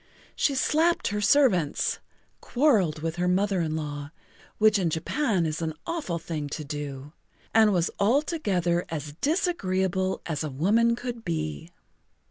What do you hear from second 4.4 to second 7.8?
(which in Japan is an awful thing to do), and